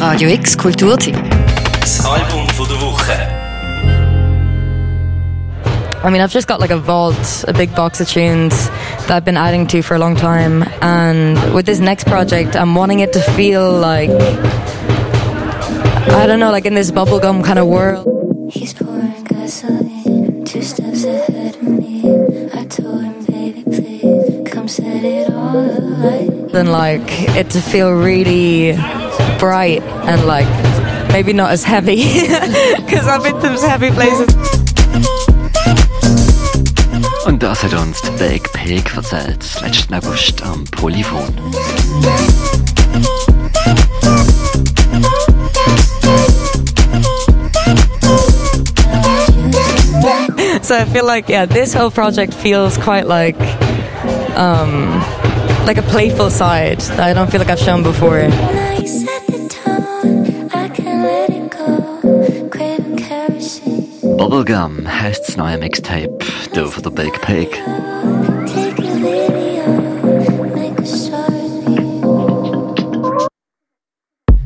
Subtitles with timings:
[0.00, 1.14] Radio X Kulturteam.
[1.78, 3.12] Das Album von der Woche.
[6.02, 9.26] I mean, I've just got like a vault, a big box of tunes that I've
[9.26, 10.64] been adding to for a long time.
[10.80, 14.08] And with this next project, I'm wanting it to feel like,
[16.08, 18.08] I don't know, like in this bubblegum kind of world.
[18.50, 22.04] He's pouring gasoline, two steps ahead of me.
[22.54, 26.54] I told him, baby, please come set it all alight.
[26.54, 27.04] And like
[27.36, 28.72] it to feel really
[29.40, 30.46] bright and like
[31.12, 32.02] maybe not as heavy.
[32.76, 34.28] Because I've been to some heavy places.
[37.26, 41.34] Und das hat uns der Biig Piig erzählt, letzten August am Polyphon.
[50.62, 53.40] So I feel like, yeah, this whole project feels quite like,
[54.36, 55.00] um,
[55.66, 58.28] like a playful side that I don't feel like I've shown before.
[64.30, 66.16] Bubblegum heisst das neue Mixtape,
[66.52, 67.50] hier von der Biig Piig.
[68.46, 69.66] take a video,
[70.54, 71.50] make a story.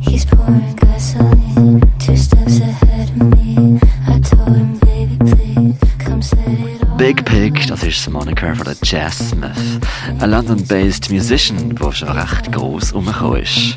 [0.00, 3.78] He's pouring gasoline, two steps ahead of me.
[4.08, 6.96] I told him, baby, please come set it all.
[6.96, 9.86] Biig Piig, das ist das Moniker von der Jess Smyth,
[10.18, 13.76] ein London-based Musician, der schon recht gross umgekommen ist.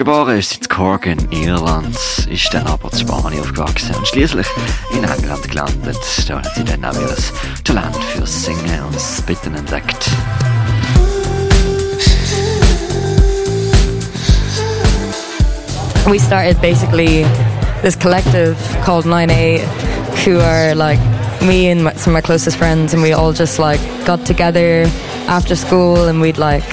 [0.00, 1.94] Geboren ist in Cork in Irland,
[2.26, 4.46] ist dann aber in Spanien aufgewachsen und schließlich
[4.94, 5.98] in England gelandet.
[6.26, 7.14] Da hat sie dann auch ihr
[7.64, 10.08] Talent fürs Singen und Spitten entdeckt.
[16.06, 17.24] we started basically
[17.82, 19.60] this collective called 9-8
[20.24, 20.98] who are like
[21.42, 24.86] me and my, some of my closest friends and we all just like got together
[25.28, 26.64] after school and we'd like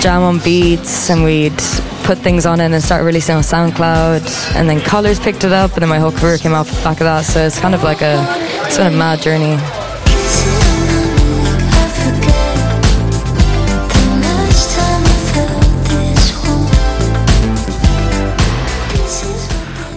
[0.00, 1.58] jam on beats and we'd
[2.04, 5.72] put things on it and start releasing on SoundCloud and then Colors picked it up
[5.72, 7.82] and then my whole career came off the back of that so it's kind of
[7.82, 8.24] like a
[8.66, 9.56] it's been mad journey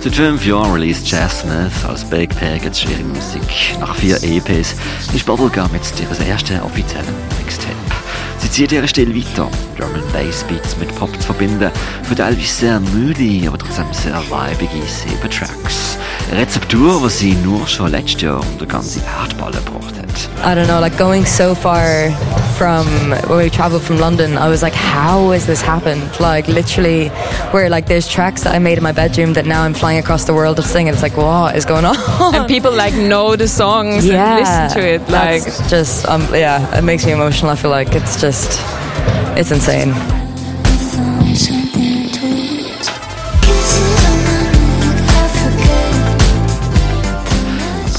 [0.08, 3.42] Seit fünf Jahren released Jess Smyth als ihre Musik.
[3.82, 4.76] Nach vier EPs
[5.14, 7.76] ist Bubblegum jetzt ihres ersten offiziellen Mixtape.
[8.40, 11.72] Sie zieht ihren Stil weiter, Drum and Bass Beats mit Pop zu verbinden,
[12.04, 15.98] für teilweise sehr müde, aber trotzdem sehr vibige sieben Tracks.
[16.32, 20.08] Eine Rezeptur, die sie nur schon letztes Jahr um den ganzen Erdball gebracht hat.
[20.44, 22.12] I don't know, like going so far
[22.58, 22.86] from
[23.30, 26.02] when we traveled from London, I was like, how has this happened?
[26.20, 27.10] Like literally,
[27.52, 30.26] where like there's tracks that I made in my bedroom that now I'm flying across
[30.26, 30.88] the world to sing.
[30.88, 31.96] It's like, what is going on?
[32.36, 35.02] and people like know the songs and listen to it.
[35.10, 37.52] Like that's just um, yeah, it makes me emotional.
[37.52, 38.60] I feel like it's just,
[39.38, 39.94] it's insane.
[39.94, 40.18] I.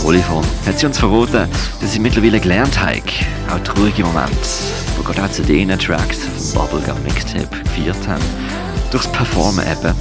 [0.03, 1.49] Polyphon hat sie uns verraten,
[1.81, 3.03] dass sie mittlerweile gelernt hat,
[3.51, 4.33] auch traurige Momente,
[4.99, 6.21] die gerade auch zu den Tracks
[6.55, 8.25] vom Bubblegum Mixtape geführt haben,
[8.91, 9.95] durchs Performen eben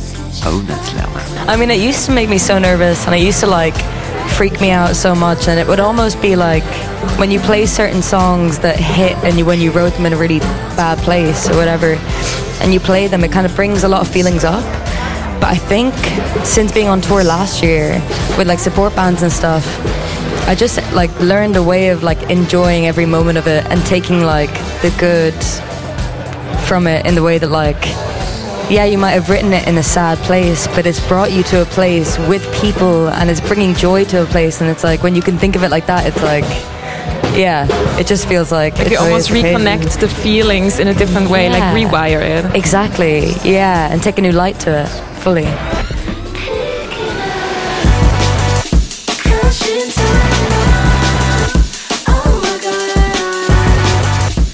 [0.45, 1.53] auch nicht zu lernen.
[1.53, 3.75] I mean, it used to make me so nervous, and it used to like
[4.27, 5.47] freak me out so much.
[5.47, 6.63] And it would almost be like
[7.17, 10.17] when you play certain songs that hit, and you, when you wrote them in a
[10.17, 10.39] really
[10.75, 11.95] bad place or whatever,
[12.61, 14.63] and you play them, it kind of brings a lot of feelings up.
[15.39, 15.93] But I think
[16.45, 17.93] since being on tour last year
[18.38, 19.65] with like support bands and stuff,
[20.47, 24.23] I just like learned a way of like enjoying every moment of it and taking
[24.23, 25.35] like the good
[26.67, 27.81] from it in the way that like
[28.69, 31.61] yeah you might have written it in a sad place but it's brought you to
[31.61, 34.61] a place with people and it's bringing joy to a place.
[34.61, 36.44] And it's like when you can think of it like that it's like
[37.35, 37.67] yeah
[38.00, 41.63] it just feels like you it's almost reconnect the feelings in a different way, like
[41.73, 42.56] rewire it.
[42.56, 43.31] exactly.
[43.44, 44.88] Yeah and take a new light to it
[45.22, 45.45] fully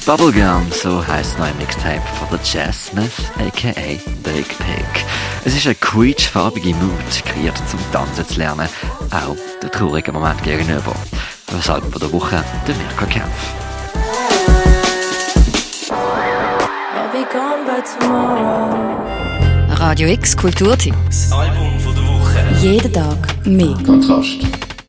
[0.05, 3.71] Bubblegum, so heisst das neue Mixtape von der Jazz Smith, aka
[4.21, 5.05] Big Pig.
[5.45, 8.67] Es ist eine quietschfarbige Mood, kreiert zum Tanzen zu lernen,
[9.11, 10.93] auch der traurige Moment gegenüber.
[11.47, 13.29] Das Album von der Woche, der Mirko Kempf.
[19.69, 20.95] Radio X Kulturteam.
[21.05, 22.45] Das Album von der Woche.
[22.61, 23.77] Jeden Tag mehr.
[23.85, 24.62] Kontrast.